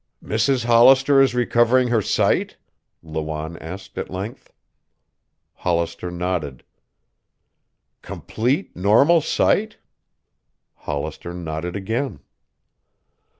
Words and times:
"Mrs. 0.23 0.65
Hollister 0.65 1.21
is 1.21 1.35
recovering 1.35 1.89
her 1.89 2.01
sight?" 2.01 2.57
Lawanne 3.03 3.55
asked 3.57 3.99
at 3.99 4.09
length. 4.09 4.51
Hollister 5.53 6.09
nodded. 6.09 6.63
"Complete 8.01 8.75
normal 8.75 9.21
sight?" 9.21 9.77
Hollister 10.73 11.35
nodded 11.35 11.75
again. 11.75 12.19